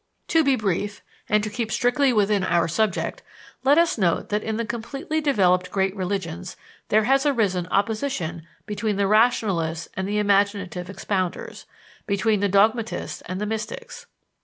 [0.29, 3.21] To be brief, and to keep strictly within our subject,
[3.63, 6.57] let us note that in the completely developed great religions
[6.89, 11.65] there has arisen opposition between the rationalists and the imaginative expounders,
[12.07, 14.07] between the dogmatists and the mystics.